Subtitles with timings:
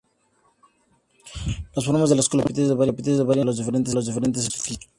[1.75, 4.89] Las formas de las columnas y los capiteles varían algo entre los diferentes edificios.